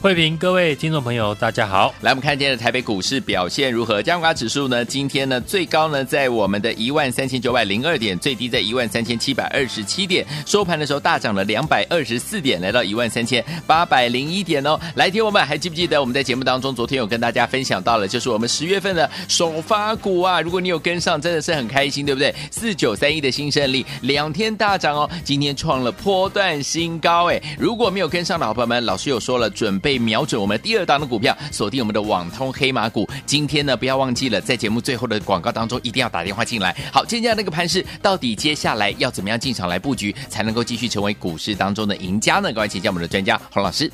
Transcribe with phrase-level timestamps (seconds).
[0.00, 1.92] 慧平，各位听众朋友，大家好。
[2.02, 4.00] 来，我们看今天的台北股市表现如何？
[4.00, 4.84] 加权指数呢？
[4.84, 10.24] 今天呢，最高呢在我们的一万三千九百零二点，最低在一万三千七百二十七点。
[10.46, 14.78] 收盘的时候大涨了两百二十四点，来到一万三千八百零一点哦。
[14.94, 20.40] 来，听我们还记不记得我们在节目当中昨天有跟大家分享到了，就是我们十月份的首发股啊。
[20.40, 22.32] 如果你有跟上，真的是很开心，对不对？
[22.52, 27.42] 四九三一的新胜利两天大涨哦，今天创了波段新高哎。
[27.58, 29.87] 如果没有跟上的好朋友们，老师有说了，准备。
[29.88, 33.08] 被瞄准我们第二档的股票，锁定我们的网通黑马股。
[33.24, 36.76] 今天呢，不要忘记了，在节目最后的广告当中，一定要打电话进来。
[36.92, 42.52] 好，接下来那个盘势，到底接下来要怎么样进场来布局，才能够继续成为股市当中的赢家呢？
[42.52, 43.90] 各位请教我们的专家洪老师。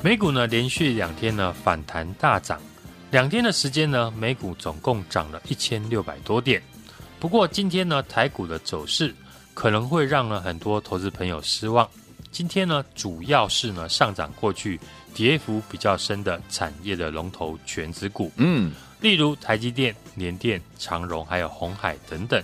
[0.00, 2.60] 美股呢，连续两天呢反弹大涨，
[3.10, 6.62] 两天的时间呢，美股总共涨了一千六百多点。
[7.18, 9.12] 不过今天呢，台股的走势
[9.54, 11.88] 可能会让呢很多投资朋友失望。
[12.32, 14.80] 今天呢，主要是呢上涨过去。
[15.14, 22.42] 跌幅比较深的产业的龙头全指股，嗯，例如台积电、联电、长荣，还有红海等等。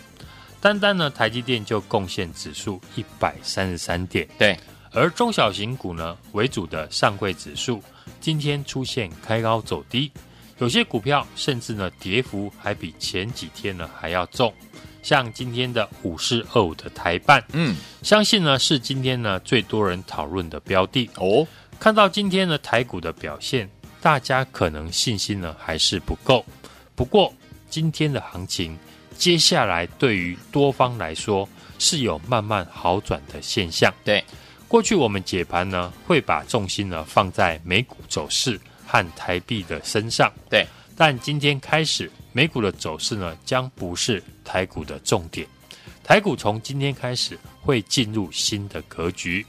[0.60, 4.28] 单单呢，台积电就贡献指数一百三十三点。
[4.38, 4.54] 对，
[4.92, 7.82] 而中小型股呢为主的上柜指数，
[8.20, 10.12] 今天出现开高走低，
[10.58, 14.52] 有些股票甚至呢跌幅还比前几天呢还要重。
[15.08, 21.48] 像今天的五四二五的台办，嗯，相信呢是今天呢最多人讨论的标的哦。
[21.80, 23.66] 看到今天的台股的表现，
[24.02, 26.44] 大家可能信心呢还是不够。
[26.94, 27.32] 不过
[27.70, 28.76] 今天的行情，
[29.16, 31.48] 接下来对于多方来说
[31.78, 33.90] 是有慢慢好转的现象。
[34.04, 34.22] 对，
[34.68, 40.30] 过去我们解盘呢会把重心呢放在美股走势和台币的身上。
[40.50, 40.66] 对，
[40.98, 45.46] 但今天开始，美股的走势呢将不是台股的重点。
[46.02, 49.46] 台股从今天开始会进入新的格局。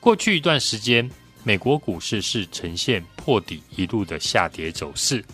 [0.00, 1.08] 过去一段时间。
[1.44, 5.24] 美国股市是呈现破底一路的下跌走势，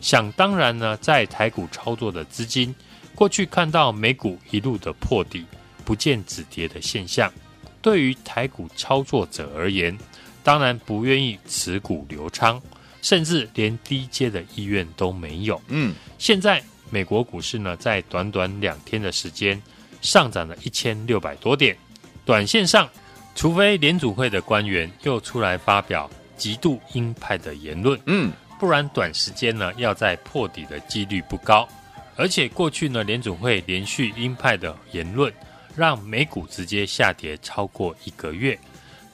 [0.00, 2.74] 想当然呢，在台股操作的资金，
[3.14, 5.46] 过去看到美股一路的破底，
[5.84, 7.32] 不见止跌的现象，
[7.80, 9.96] 对于台股操作者而言，
[10.42, 12.60] 当然不愿意持股留仓，
[13.02, 15.60] 甚至连低阶的意愿都没有。
[15.68, 19.60] 嗯，现在美国股市呢，在短短两天的时间，
[20.00, 21.76] 上涨了一千六百多点，
[22.24, 22.88] 短线上。
[23.34, 28.30] 除非联储会的官员又出来发表极度鹰派的言论，嗯，
[28.60, 31.66] 不然短时间呢要在破底的几率不高。
[32.14, 35.32] 而且过去呢联储会连续鹰派的言论，
[35.74, 38.58] 让美股直接下跌超过一个月。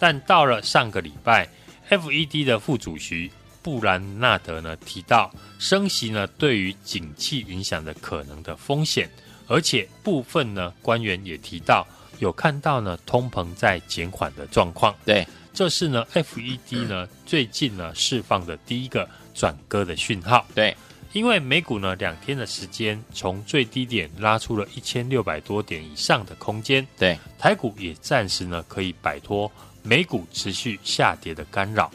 [0.01, 1.49] 但到了上个礼拜
[1.89, 3.31] ，FED 的副主席
[3.69, 9.11] 布兰纳德呢提到，升息呢对于景气影响的可能的风险，
[9.47, 11.87] 而且部分呢官员也提到。
[12.19, 14.97] 有看到呢，通膨在减缓的状况。
[15.05, 20.47] 对，这是呢，FED 呢、嗯、最近呢释放的第一个转割的讯号。
[20.55, 20.75] 对，
[21.13, 26.85] 因为美股呢两天的时间，从最低点拉出了一千六百多点以上的空间。
[26.97, 29.53] 对，台股也暂时呢可以摆脱
[29.83, 31.89] 美股持续下跌的干扰。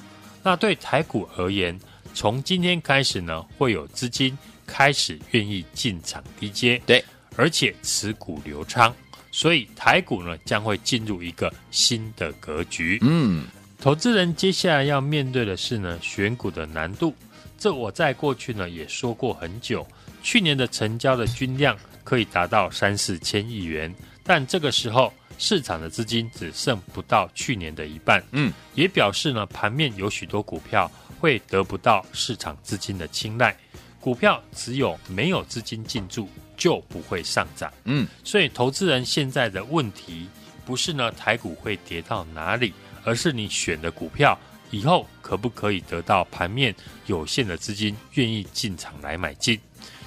[0.43, 1.79] 那对台股而言，
[2.13, 4.37] 从今天开始呢，会有资金
[4.67, 6.81] 开始愿意进场低接。
[6.85, 7.03] 对，
[7.35, 8.93] 而且持股留仓。
[9.31, 12.99] 所以台股呢将会进入一个新的格局。
[13.01, 13.47] 嗯，
[13.79, 17.15] 投资人接下来要面对的是呢选股的难度。
[17.57, 19.87] 这我在过去呢也说过很久。
[20.21, 23.93] 去年的成交的均量可以达到三四千亿元，
[24.23, 28.23] 但这个时候市场的资金只剩不到去年的一半。
[28.31, 30.89] 嗯，也表示呢盘面有许多股票
[31.19, 33.55] 会得不到市场资金的青睐。
[33.99, 36.29] 股票只有没有资金进驻。
[36.55, 40.29] 就不会上涨，嗯，所以投资人现在的问题
[40.63, 42.71] 不是呢台股会跌到哪里，
[43.03, 44.37] 而是你选的股票
[44.69, 46.73] 以后可不可以得到盘面
[47.07, 49.59] 有限的资金愿意进场来买进。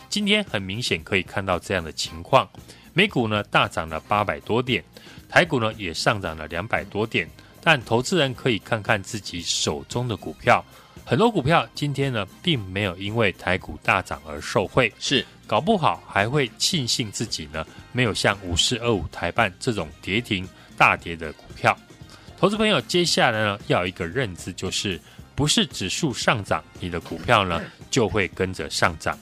[0.09, 2.49] 今天很明显可以看到这样的情况，
[2.95, 4.83] 美股呢大涨了八百多点，
[5.29, 7.29] 台股呢也上涨了两百多点，
[7.63, 10.65] 但投资人可以看看自己手中的股票。
[11.05, 21.77] 很多股票今天呢，并没有因为台股大涨而受惠，是搞不好还会庆幸自己呢没有像五四二五台办这种跌停大跌的股票。
[22.39, 25.01] 投资朋友，接下来呢要有一个认知，就是
[25.35, 29.17] 不是指数上涨，你的股票呢就会跟着上涨。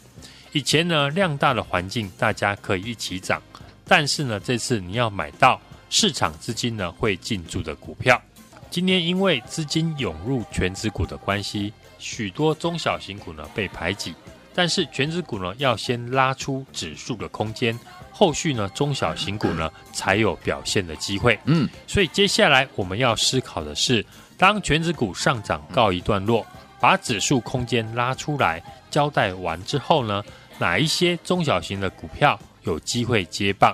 [0.53, 3.43] 以前呢量大的环境，大家可以一起涨，
[3.87, 5.61] 但是呢这次你要买到
[5.97, 8.21] 市场资金呢会进驻的股票。
[8.69, 14.13] 今天因为资金涌入权值股的关系，许多中小型股呢被排挤，
[14.53, 17.79] 但是权值股呢要先拉出指数的空间，
[18.11, 21.39] 后续呢中小型股呢才有表现的机会。
[21.45, 24.05] 嗯，所以接下来我们要思考的是，
[24.37, 26.45] 当权值股上涨告一段落，
[26.81, 28.61] 把指数空间拉出来，
[28.91, 30.25] 交代完之后呢，
[30.59, 33.73] 哪一些中小型的股票有机会接棒？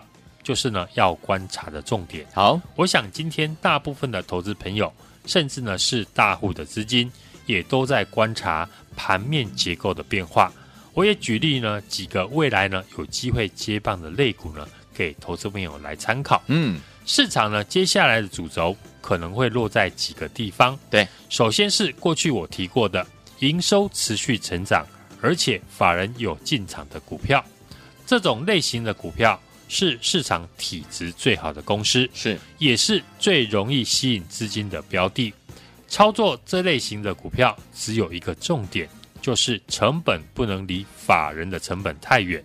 [0.50, 2.26] 就是呢，要观察的重点。
[2.34, 4.92] 好，我想今天大部分的投资朋友，
[5.24, 7.08] 甚至呢是大户的资金，
[7.46, 10.52] 也都在观察盘面结构的变化。
[10.92, 16.42] 我也举例呢几个未来呢有机会接棒的类股呢，给投资朋友来参考。
[16.48, 20.76] 嗯，市场呢接下来的主轴可能会落在几个地方。
[20.90, 23.06] 对，首先是过去我提过的
[23.38, 24.84] 营收持续成长，
[25.20, 27.40] 而且法人有进场的股票，
[28.04, 29.40] 这种类型的股票。
[29.70, 35.32] 是市场体质最好的公司，是也是最容易吸引资金的标的。
[35.86, 38.88] 操作这类型的股票，只有一个重点，
[39.22, 42.44] 就是成本不能离法人的成本太远，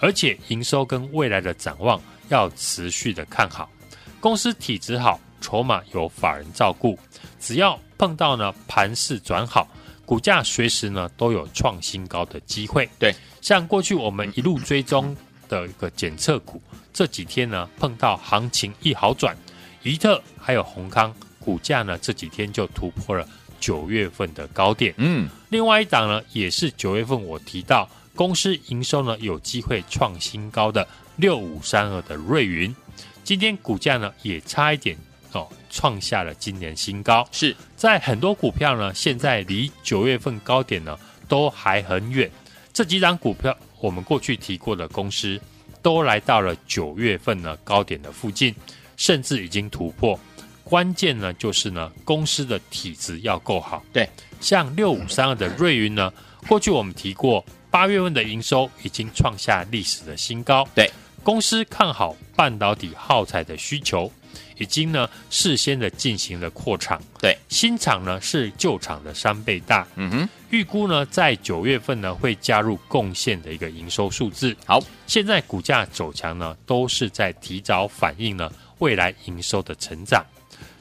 [0.00, 3.70] 而且营收跟未来的展望要持续的看好。
[4.18, 6.98] 公司体质好，筹码有法人照顾，
[7.38, 9.68] 只要碰到呢盘势转好，
[10.06, 12.88] 股价随时呢都有创新高的机会。
[12.98, 15.14] 对，像过去我们一路追踪。
[15.60, 16.60] 的一个检测股，
[16.94, 19.36] 这几天呢碰到行情一好转，
[19.82, 23.28] 宜特还有宏康股价呢这几天就突破了
[23.60, 24.94] 九月份的高点。
[24.96, 32.74] 嗯，另外一档呢也是九月份我提到公司营收呢有机会创新高的六五三二的瑞云，
[33.22, 34.96] 今天股价呢也差一点
[35.32, 37.28] 哦创下了今年新高。
[37.30, 42.30] 是在很多股票呢现在离九月份高点呢都还很远，
[42.72, 43.54] 这几档股票。
[43.82, 45.38] 我们过去提过的公司，
[45.82, 48.54] 都来到了九月份呢高点的附近，
[48.96, 50.18] 甚至已经突破。
[50.62, 53.84] 关键呢就是呢公司的体质要够好。
[53.92, 54.08] 对，
[54.40, 56.12] 像六五三二的瑞云呢，
[56.46, 60.66] 过去我们提过，八月份的营收已经创下历史的新高。
[60.76, 60.88] 对，
[61.24, 64.10] 公司看好半导体耗材的需求。
[64.58, 74.54] 已经呢事先的进行了扩厂，对，新厂呢是旧厂的三倍大，嗯哼，预估呢在九月份呢会加入贡献的一个营收数字。
[74.66, 80.22] 好，现在股价走强呢都是在提早反映呢未来营收的成长，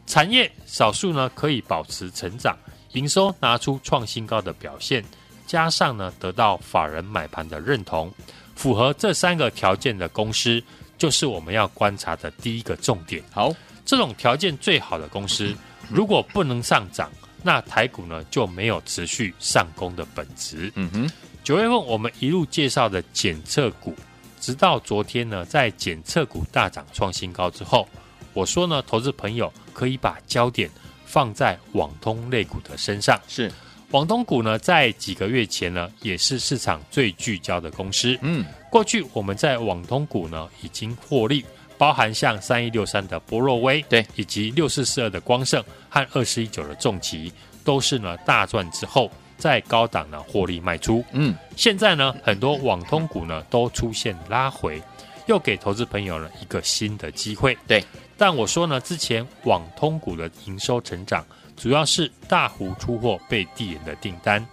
[0.06, 2.54] 产业少数呢可以保持成长，
[2.92, 5.02] 营收拿出创新高的表现，
[5.48, 8.14] 加上呢得到法人买盘的认同，
[8.56, 10.62] 符合这三个条件的公司。
[10.98, 13.24] 就是我们要观察的第一个重点。
[13.32, 13.52] 好，
[13.86, 15.56] 这种条件最好的公司，
[15.90, 17.10] 如果不能上涨，
[17.44, 20.72] 那台股呢就没有持续上攻的本质。
[20.76, 21.12] 嗯哼，
[21.44, 23.96] 九月份我们一路介绍的检测股，
[24.40, 27.88] 直到昨天呢，在检测股大涨创新高之后，
[28.34, 30.70] 我说呢，投资朋友可以把焦点
[31.06, 33.20] 放在网通类股的身上。
[33.28, 33.52] 是。
[33.92, 38.18] 网通股呢，在几个月前呢，也是市场最聚焦的公司。
[38.22, 41.44] 嗯，过去我们在网通股呢已经获利，
[41.82, 47.34] 包含像三一六三的博若威，对，以及六四四二的光盛和二四一九的重疾，
[47.64, 51.04] 都是呢大赚之后在高档呢获利卖出。
[51.12, 54.80] 嗯，现在呢很多网通股呢都出现拉回，
[55.26, 57.58] 又给投资朋友呢一个新的机会。
[57.66, 57.84] 对，
[58.16, 61.26] 但我说呢，之前网通股的营收成长。
[61.58, 64.46] 主要是大户出货被递延的订单，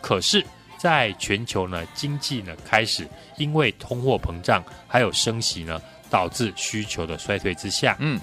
[0.00, 0.44] 可是，
[0.78, 5.80] 在全球呢经济呢开始因为通货膨胀还有升息呢，
[6.12, 8.20] 导致需求的衰退之下，嗯，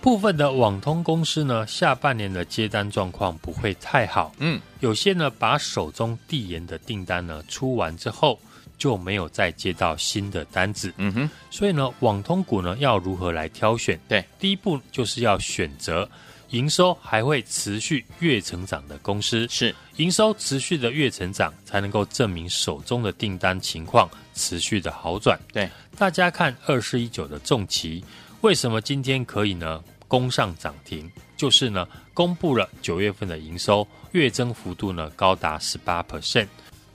[0.00, 8.38] 部分的网通公司呢下半年的接单状况不会太好，嗯，有些呢把手中递延的订单呢出完之后
[8.78, 13.98] 就没有再接到新的单子，嗯哼，所以呢网通股呢要如何来挑选？
[14.06, 16.08] 对，第一步就是要选择。
[16.52, 25.38] 营收还会持续月成长的公司，是营收持续的月成长，才能够证明手中的订单情况持续的好转。
[25.52, 25.68] 对，
[25.98, 28.04] 大家看二四一九的重骑，
[28.42, 31.10] 为什么今天可以呢攻上涨停？
[31.38, 36.46] 就是呢公布了九月份的营收月增幅度呢高达十八 percent，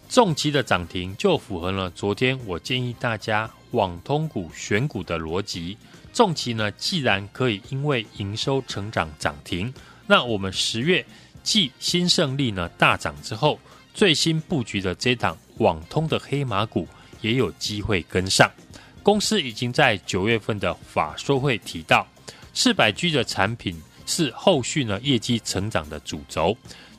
[0.10, 5.78] 重期的涨停就符合了昨天我建议大家网通股选股的逻辑。
[6.14, 9.72] 重期呢，既然可以因为营收成长涨停，
[10.08, 11.06] 那我们十月
[11.44, 13.60] 继新胜利呢大涨之后，
[13.94, 16.88] 最新布局的这档网通的黑马股，
[17.22, 18.50] 也有机会跟上。
[19.04, 22.08] 公司已经在九月份的法说会提到，
[22.54, 26.58] 四百 G 的产品是后续呢业绩成长的主轴。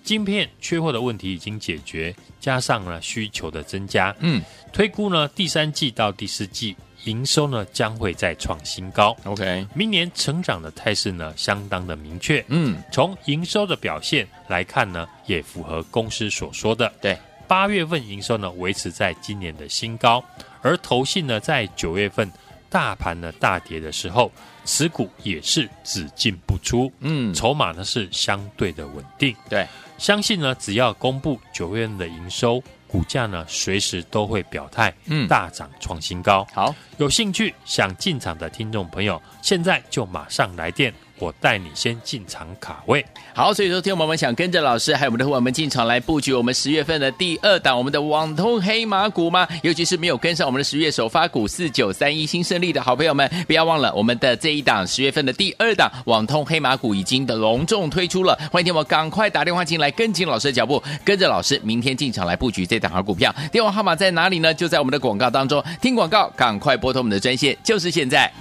[0.09, 4.41] 晶片缺货的问题已经解决，加上了需求的增加，嗯，
[4.73, 6.75] 推估呢第三季到第四季
[7.05, 9.15] 营收呢将会再创新高。
[9.25, 17.15] OK，明年成长的态势呢相当的明确，嗯，从营收的表现来看呢，也符合公司所说的，对，
[17.47, 20.25] 八月份营收呢维持在今年的新高，
[20.63, 22.27] 而投信呢在九月份
[22.71, 24.31] 大盘呢大跌的时候，
[24.65, 29.67] 持股也是只进不出，嗯，筹码呢是相对的稳定，对。
[29.97, 36.47] 相信呢，只要公布九月份的营收，股价呢随时都会表态，嗯，大涨创新高。
[36.55, 40.95] 好，有兴趣想进场的听众朋友，现在就马上来电。
[41.19, 49.47] 我带你先进场卡位，好，所以说听我们想跟着老师还有我们的伙伴们进场来布局我们十月份的第二档我们的网通黑马股吗？
[49.63, 64.55] 尤其是没有跟上我们的十月首发股四九三一新胜利的好朋友们，不要忘了我们的这一档十月份的第二档网通黑马股已经的隆重推出了，欢迎听我赶快打电话进来跟紧老师的脚步，跟着老师明天进场来布局这档好股票，电话号码在哪里呢？
[64.55, 68.33] 就在我们的广告当中，听广告赶快拨通我们的专线，就是现在。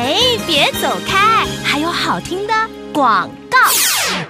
[0.00, 0.14] 哎，
[0.46, 2.54] 别走开，还有好听的
[2.92, 3.28] 广。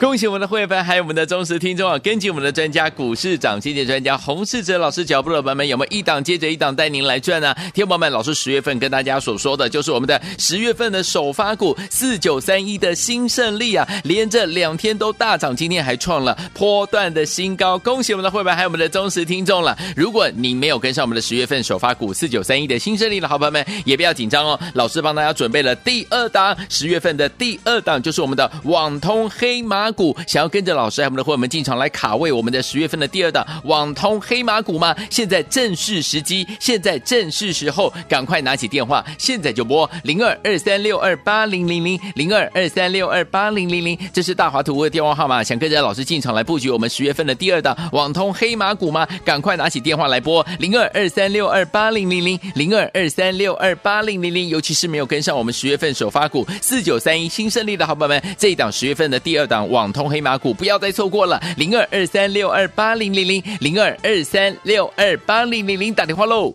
[0.00, 1.99] 恭喜我们的会员，还有我们的忠实听众啊！
[1.99, 7.52] 根据我们的专家股市涨跌专家洪世哲老师脚步的朋友们，有没有一档接着一档带您来赚呢？
[7.75, 17.76] 听众朋友们，老师十月份跟大家所说的就是我们的十月份的首发股四九三一的新胜利啊，连着两天都大涨，今天还创了波段的新高。
[17.76, 19.76] 恭喜我们的会员，还有我们的忠实听众了。
[19.97, 29.88] 如果你没有跟上我们的十月份首发股四九三一的新胜利的好朋友们，也不要紧张哦，老师帮大家准备了第二档，十月份的第二档就是我们的网通黑马。
[29.92, 34.95] 股想要跟着老师，我们的伙伴们进场来卡位我们的十月份的第二档网通黑马股吗？
[35.11, 45.42] 现在正是时机，现在正是时候，赶快拿起电话，现在就拨零二二三六二八零零零零二二三六二八零零零，这是大华图的电话号码。
[45.42, 49.07] 想跟着老师进场来布局我们十月份的第二档网通黑马股吗？
[49.25, 59.77] 赶快拿起电话来拨零二二三六二八零零零零二二三六二八零零零，尤其是没有跟上我们十月份首发股四九三一新胜利的好朋友们，这一档十月份的第二档网。
[59.78, 66.52] 网通黑马股不要再错过了，零二二三六二八零零零零二二三六二八零零零打电话喽！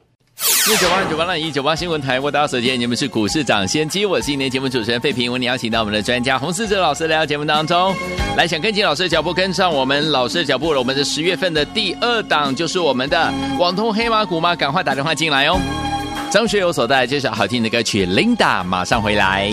[0.69, 7.95] 一九八九八零一九八新闻台，我打手机，你们是股市涨先机，我是今天节目主持人费平，为你邀请到我们的专家洪思哲老师来到节目当中，
[8.35, 10.79] 来想跟紧老师的脚步，跟上我们老师的脚步了。
[10.79, 14.53] 我们的十月份的第二档就是我们的网通黑马股吗？
[14.53, 15.57] 赶快打电话进来哦！
[16.29, 19.49] 张学友所带来这首好听的歌曲《Linda》，马上回来。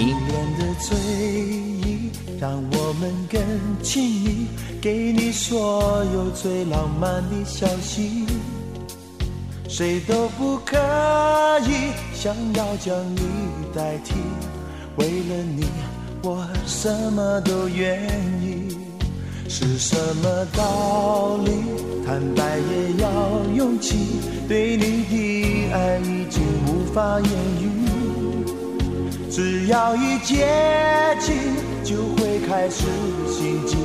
[3.01, 3.41] 能更
[3.83, 4.47] 亲密
[4.81, 8.27] 给你所有最浪漫的消息，
[9.69, 10.77] 谁都不可
[11.67, 13.21] 以想要将你
[13.75, 14.15] 代替。
[14.97, 15.65] 为了你，
[16.23, 18.05] 我什么都愿
[18.43, 18.77] 意。
[19.49, 21.51] 是什么道理？
[22.07, 23.09] 坦白也要
[23.57, 23.97] 勇气。
[24.47, 27.31] 对你的爱已经无法言
[27.61, 27.71] 语，
[29.31, 30.47] 只要一接
[31.21, 31.35] 近。
[31.91, 32.85] 就会开始
[33.27, 33.77] 心悸，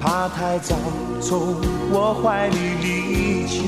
[0.00, 0.76] 怕太早
[1.20, 1.56] 从
[1.90, 3.58] 我怀里离去。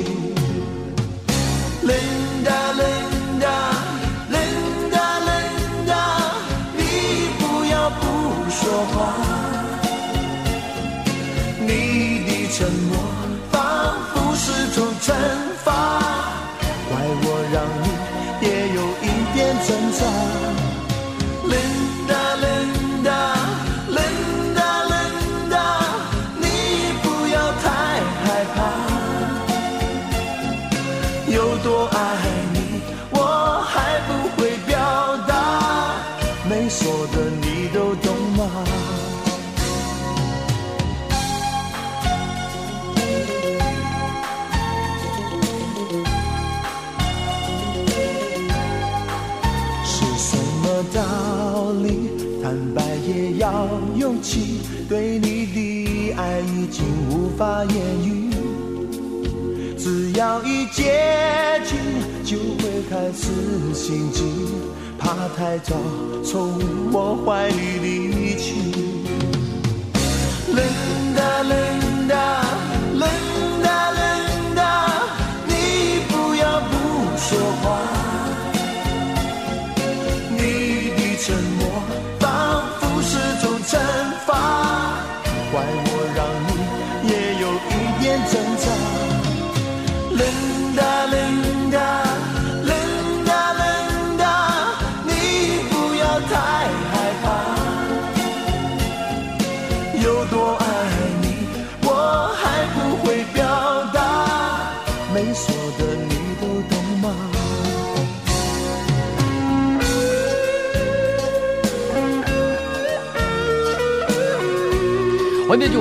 [1.83, 3.59] Linda Linda
[4.31, 5.93] Linda Linda，
[6.77, 6.81] 你
[7.41, 8.01] 不要不
[8.55, 8.63] 说
[8.95, 8.95] 话，
[11.59, 11.67] 你
[12.25, 12.95] 的沉默
[13.51, 13.59] 仿
[14.15, 14.47] 佛是
[14.77, 15.13] 种惩
[15.65, 15.75] 罚，
[16.89, 17.85] 怪我让你
[18.47, 19.05] 也有一
[19.35, 19.69] 点挣
[19.99, 20.01] 扎。
[21.49, 22.46] 对
[57.37, 58.31] 法言语，
[59.77, 61.77] 只要一接近
[62.25, 64.25] 就会开始心悸，
[64.99, 65.75] 怕太早
[66.25, 66.59] 从
[66.91, 68.06] 我怀里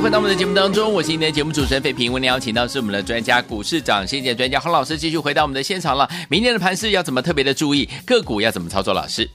[0.06, 2.14] 回到我们的节目当中，我是今天的节目主持人费平。
[2.14, 6.08] 为您邀请到是我们的专家股市长先见专家洪老师，继续回到我们的现场了。
[6.30, 7.90] 明天的盘势要怎么特别的注意？
[8.06, 8.94] 个股要怎么操作？
[8.94, 9.28] 老师，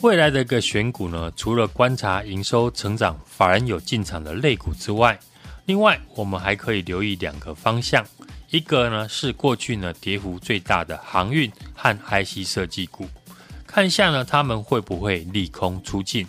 [0.00, 1.30] 未来的一个选股呢？
[1.36, 5.18] 除了观察营收成长、法人有进场的类股之外，
[5.66, 8.02] 另外我们还可以留意两个方向。
[8.48, 13.06] 一个呢是过去呢跌幅最大的航运和 IC 设计股，
[13.66, 16.26] 看一下呢他们会不会利空出尽，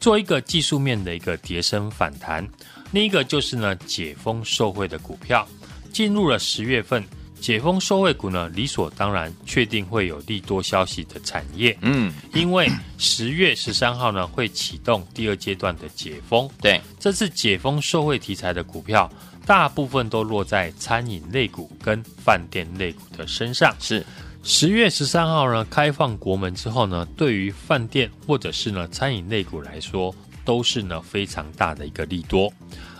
[0.00, 2.48] 做一个技术面的一个跌升反弹。
[2.92, 5.46] 另一个就是呢，解封受惠的股票
[5.92, 7.04] 进入了十月份，
[7.40, 11.76] 解封受惠股呢，理所当然确定会有利多消息的产业。
[11.82, 16.48] 嗯，因为十月十三号呢会启动第二阶段的解封。
[16.60, 19.10] 对，这次解封受惠题材的股票，
[19.44, 23.74] 大部分都落在餐饮类股跟饭店类股的身上。
[23.80, 24.04] 是，
[24.42, 30.14] 十月十三号呢开放国门之后呢，对于饭店或者是呢餐饮类股来说。
[30.46, 32.50] 都是呢非常大的一个利多，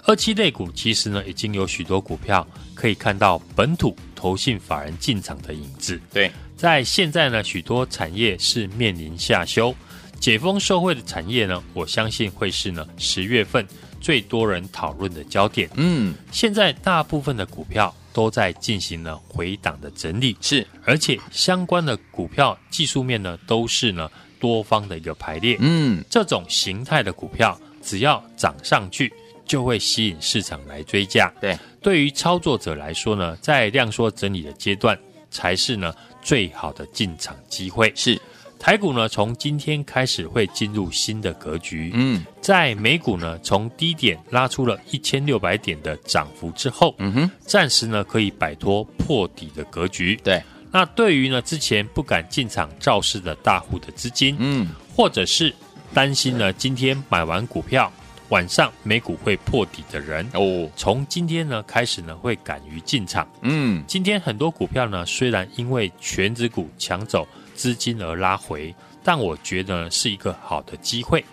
[0.05, 5.99] 二期类股其实呢已经有许多股票可以看到本土投信法人进场的影子。
[6.13, 9.75] 对，在现在呢许多产业是面临下修，
[10.19, 13.65] 解封受惠的产业呢，我相信会是呢十月份
[14.01, 15.71] 最多人讨论的焦点。
[15.77, 24.11] 嗯，现在大部分的股票都在进行了回档的整理，是，而且相关的股票技术面呢都是呢。
[24.39, 29.13] 多方的一个排列，嗯，这种形态的股票，只要涨上去，
[29.45, 31.33] 就会吸引市场来追价。
[31.41, 34.99] 对，对于操作者来说呢，在量缩整理的阶段，
[35.31, 37.93] 才是呢最好的进场机会。
[37.95, 38.21] 是，
[38.59, 41.91] 台股呢从今天开始会进入新的格局。
[41.95, 50.19] 嗯，在美股呢从低点拉出了一千六百点的涨幅之后，嗯哼，暂时呢可以摆脱破底的格局。
[50.23, 50.43] 对。
[50.77, 55.51] 那对于呢，之前不敢进场造势的大户的资金，嗯，或者是
[55.95, 57.91] 担心呢，今天买完股票
[58.29, 71.25] 晚上美股会破底的人，哦，从今天呢开始呢会敢于进场，嗯，今天很多股票呢虽然因为全指股抢走资金而拉回，但我觉得呢是一个好的机会。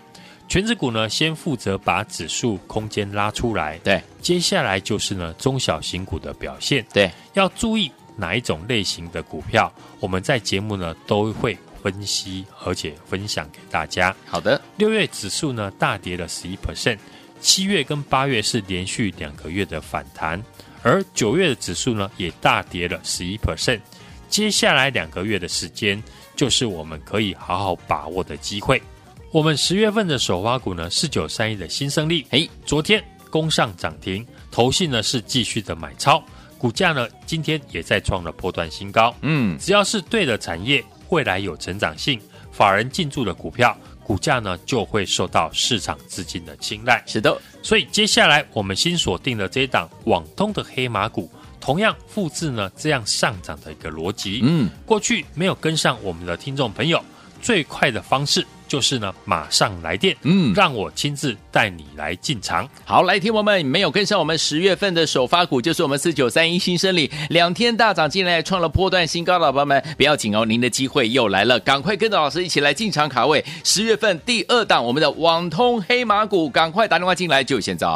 [0.48, 7.92] 全指股呢先负责把指数空间拉出来，对，接下来就是呢中小型股的表现，对，要注意。
[8.16, 14.14] 哪一种类型的股票，我们在节目呢都会分析，而且分享给大家。
[14.26, 16.98] 好的，六月指数呢大跌了十一 percent，
[17.40, 20.42] 七月跟八月是连续两个月的反弹，
[20.82, 23.80] 而九月的指数呢也大跌了十一 percent。
[24.28, 26.02] 接下来两个月的时间，
[26.34, 28.82] 就是我们可以好好把握的机会。
[29.30, 36.24] 我们十月份的首发股呢，四九三一的新胜利，哎，昨天攻上涨停，投信呢是继续的买超。
[36.64, 39.14] 股价呢，今天也在创了波段新高。
[39.20, 42.18] 嗯，只要是对的产业，未来有成长性，
[42.50, 47.04] 法人进驻的股票，股价呢就会受到市场资金的青睐。
[47.06, 54.40] 是的，所以接下来我们新锁定的这一档网通的黑马股，同样复制呢这样上涨的一个逻辑。
[54.42, 56.98] 嗯，过去没有跟上我们的听众朋友，
[57.42, 58.42] 最快的方式。
[58.74, 62.68] 就是呢，马上来电，嗯，让我亲自带你来进场。
[62.84, 77.86] 好，来，听友们没有跟上我们十月份的首发股，就是我们四九三一新生里，两天大涨，进来创了波段新高，老板们不要紧哦，您的机会又来了，赶快跟着老师一起来进场卡位十月份第二档我们的网通黑马股，赶快打电话进来，就现在。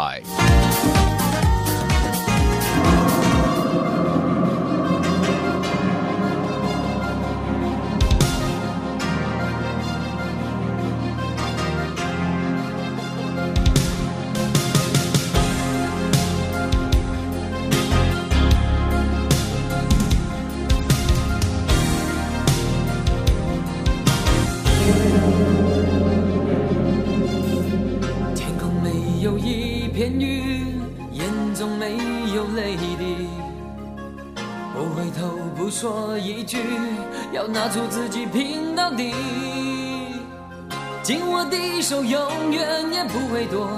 [35.70, 36.58] 说一句，
[37.32, 39.12] 要拿出自己拼到底。
[41.02, 43.68] 紧握的手永远也不会躲，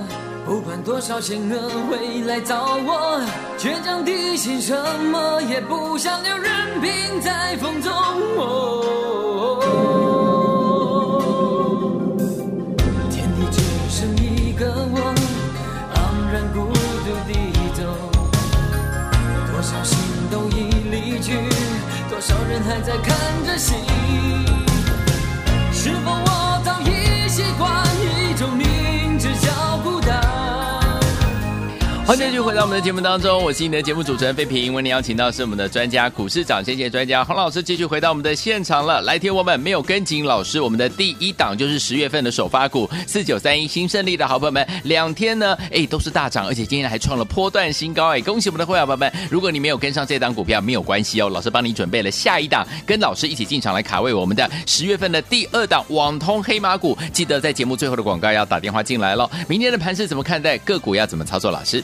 [0.45, 3.21] 不管多少险恶会来找我，
[3.59, 4.75] 倔强的心什
[5.13, 9.00] 么也不想留，任凭在风中。
[22.51, 23.75] 人还在看着戏？
[25.73, 27.90] 是否我早已习惯
[32.11, 34.75] 欢迎继续回到我们的节目当中，我是你的节目主持人费平。
[34.75, 39.01] 为您邀请到是我们的专家股市涨跌线专家洪老师，继续回到我们的现场了。
[39.03, 49.13] 来听我们没有跟紧老师，我们的第一档就是十月份的首发股四九三一新胜利的好朋友们，两天呢，哎，都是大涨，而且今天还创了波段新高，哎，恭喜我们的会员朋友们！
[49.31, 56.99] 如果你没有跟上这档股票，没有关系哦，老师帮你准备了下一档，跟老师一起进场来卡位我们的十月份的第二档网通黑马股。
[57.13, 59.31] 记得在节目最后的广告要打电话进来喽。
[59.47, 60.59] 明天的盘势怎么看待？
[60.59, 61.53] 个股要怎么操作？
[61.53, 61.81] 老师？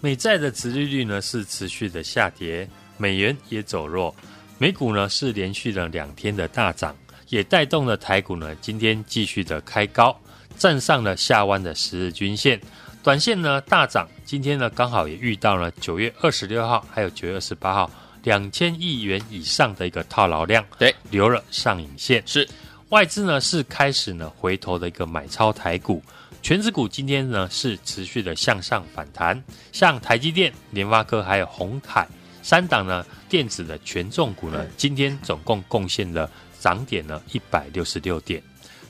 [0.00, 4.14] 美债的殖利率呢是持续的下跌，美元也走弱，
[4.56, 6.96] 美股呢是连续了两天的大涨，
[7.30, 10.16] 也带动了台股呢今天继续的开高，
[10.56, 12.60] 站上了下弯的十日均线，
[13.02, 17.90] 短线呢大涨，今天呢刚好也遇到了九月二十六号还有九月二十八号
[18.22, 22.48] 两千亿元以上的一个套牢量，对，留了上影线，是。
[22.90, 26.02] 外资呢是开始呢回头的一个买超台股。
[26.48, 32.08] 权值股今天呢是持续的向上反弹，像台积电、联发科还有鸿海
[32.42, 38.42] 三档呢电子的权重股呢，今天总共贡献了涨点呢一百六十六点。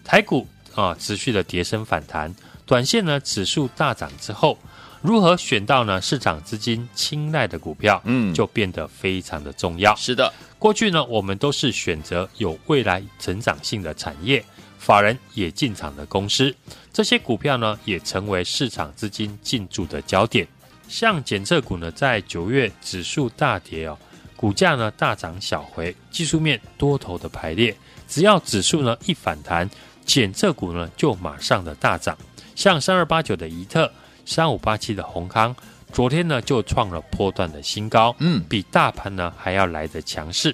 [0.04, 2.32] 台股啊持续的跌升反弹，
[2.64, 4.56] 短线呢指数大涨之后，
[5.02, 9.96] 如何选到呢市场资金青睐的股票，嗯，就变得非常的重要。
[9.96, 14.44] 是的，过去呢我们都是选择有未来成长性的产业。
[14.78, 16.54] 法人也进场的公司，
[16.98, 20.44] 这些股票呢也成为市场资金进驻的焦点。
[20.88, 23.96] 像检测股呢，在九月指数大跌哦，
[24.34, 27.72] 股价呢大涨小回，技术面多头的排列，
[28.08, 29.70] 只要指数呢一反弹，
[30.04, 32.18] 检测股呢就马上的大涨。
[32.56, 33.88] 像三二八九的怡特，
[34.26, 35.54] 三五八七的宏康，
[35.92, 40.52] 昨天呢就创了波段的新高，嗯，比大盘呢还要来得强势。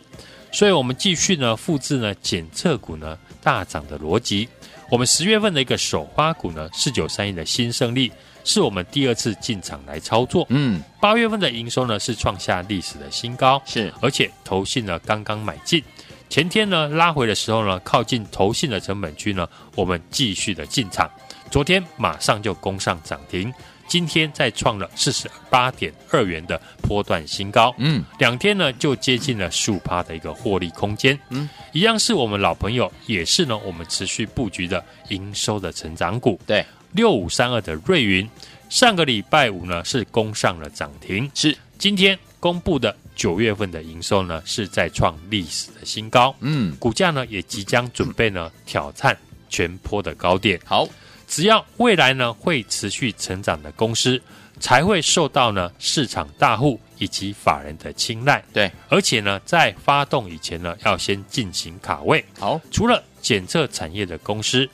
[0.53, 4.47] 所以，我们继续呢复制呢检测股呢大涨的逻辑。
[4.91, 8.13] 我们十月份的一个首发股呢四九三一的新胜利，
[8.45, 10.47] 是我们第二次进场来操作。
[10.51, 13.93] 嗯，八月份的营收呢是创下历史的新高，是。
[14.01, 15.83] 而且投信呢刚刚买进，
[16.29, 21.11] 前天呢拉回的时候呢靠近投信的成本区呢，我们继续的进场，
[21.51, 23.53] 昨天马上就攻上涨停。
[23.87, 38.29] 今天再创了四十八点二元的波段新高，嗯，两天呢就接近了十五趴的一个获利空间，嗯，一样是我们老朋友，也是呢我们持续布局的营收的成长股，对，六五三二的瑞云，
[38.69, 41.57] 上个礼拜五呢是攻上了涨停，是。
[41.77, 49.17] 今天公布的九月份的营收呢是在创历史的新高，嗯，股价呢也即将准备呢挑战
[49.49, 50.89] 全坡的高点，好。
[51.27, 54.21] 只要未来呢会持续成长的公司，
[54.61, 58.43] 才会受到呢市场大户以及法人的青睐。
[58.53, 62.25] 对，而且呢在发动以前呢，要先进行卡位。
[62.39, 64.69] 好，除了检测产业的公司，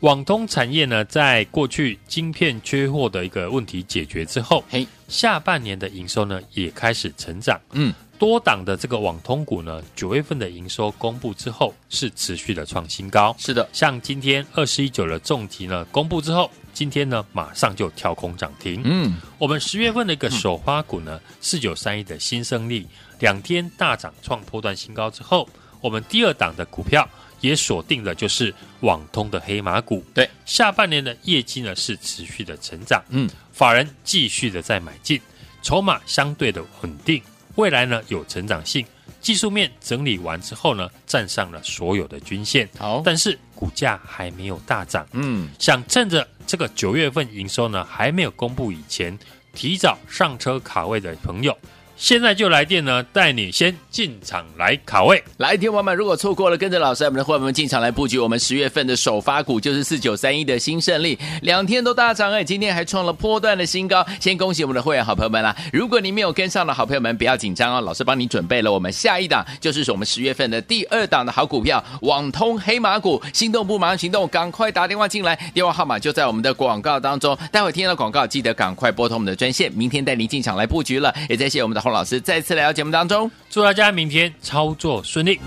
[0.00, 7.60] 网通产业呢，在过去晶片缺货的一个问题解决之后，嘿，下半年的营收呢也开始成长。
[7.72, 7.92] 嗯。
[8.22, 13.34] 多档的这个网通股呢，九月份的营收公布之后是持续的创新高。
[13.36, 18.80] 是的，像今天二十一九的重提呢，公布之后，今天呢马上就跳空涨停。
[18.84, 22.86] 嗯，我们十月份的一个首发股呢，四九三一的新胜利，
[23.18, 25.48] 两天大涨创破段新高之后，
[25.80, 27.04] 我们第二档的股票
[27.40, 30.00] 也锁定了，就是网通的黑马股。
[30.14, 33.02] 对，下半年的业绩呢是持续的成长。
[33.08, 35.20] 嗯，法人继续的在买进，
[35.60, 37.20] 筹码相对的稳定。
[37.56, 38.84] 未来呢有成长性，
[39.20, 42.68] 技术面整理完之后呢，站上了所有的均线。
[42.78, 45.06] 好，但是股价还没有大涨。
[45.12, 49.18] 嗯，想趁着这个九月份营收呢还没有公布以前，
[49.54, 51.56] 提早上车卡位的朋友。
[52.02, 55.22] 现在就来电呢，带你先进场来卡位。
[55.36, 64.04] 来，听友们，如果错过了，跟着老师，我们的伙伴们进场来布局我们十月份的首发股，就是四九三一的新胜利，两天都大涨哎，今天还创了波段的新高。
[64.18, 65.54] 先恭喜我们的会员好朋友们啦！
[65.72, 73.22] 如果你没有跟上的好朋友们，不要紧张哦，老师帮你准备了我们下一档，就是我们十月份的第二档的好股票——网通黑马股。
[73.32, 77.38] 心动不马上行动，赶快打电话进来，电话号码就在我们的广告当中。
[77.52, 81.14] 待会听到广告，记得赶快拨通我们的专线，明天带您进场来布局了。
[81.28, 85.38] 也再谢谢我们的红洪老师再次来到节目当中，祝大家明天操作顺利。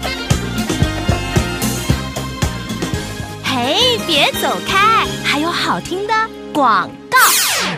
[3.43, 6.13] 嘿，别走开，还有好听的
[6.53, 7.04] 广告。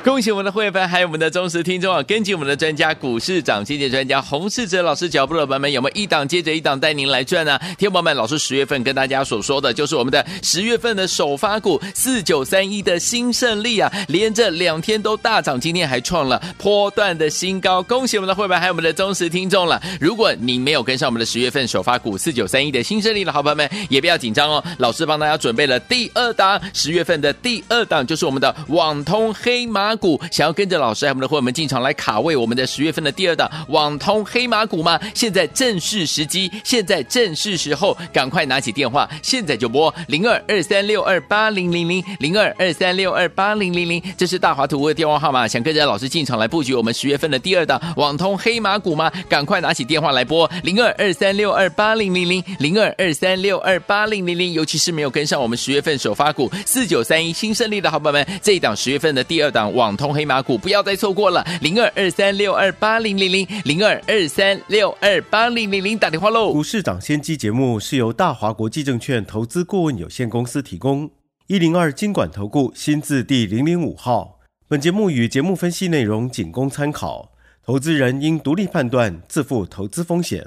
[0.08, 2.02] 恭喜我们的会员，还有我们的忠实听众啊！
[2.04, 7.60] 跟紧我们的专家，股市涨跌幅专家洪世哲老师脚步的朋友们，有没有一档接着一档带您来赚呢？
[7.78, 17.84] 天宝们，老师十月份跟大家所说的就是我们的十月份的首发股四九三一的新胜利啊，连着两天都大涨，今天还创了波段的新高。
[17.84, 19.78] 恭喜我们的会员，还有我们的忠实听众了。
[20.00, 30.20] 如果你没有跟上我们的十月份首发股四九三一的新胜利的好朋友们，也不要紧张哦，老师帮大家准备了第二档十月份的第二档，就是我们的网通黑马股。
[30.32, 35.00] 想要跟着老师还有我们的伙伴们进场来卡位我们的十月份的第二档网通黑马股吗？
[35.16, 45.48] 现在正是时机，现在正是时候，赶快拿起电话，现在就拨零二二三六二八零零零零二二三六二八零零零，这是大华图的电话号码。
[45.48, 49.12] 想跟着老师进场来布局我们十月份的第二档网通黑马股吗？
[49.30, 66.52] 赶快拿起电话来拨零二二三六二八零零零零二二三六二八零零零，尤其是没有跟上我们十月份首发股四九三一新胜利的好朋友们，这一档十月份的第二档网通黑马股不要再错过了，零二二三六二八零零零零二二三六二八零零零打电话喽。
[66.52, 71.10] 股市涨先机节目是由大华国际证券投资顾问有限公司提供，
[71.48, 74.40] 一零二经管投顾新字第零零五号。
[74.68, 77.32] 本节目与节目分析内容仅供参考，
[77.66, 80.46] 投资人应独立判断，自负投资风险。